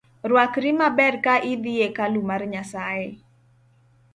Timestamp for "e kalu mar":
1.87-2.41